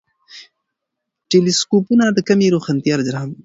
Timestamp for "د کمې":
2.11-2.47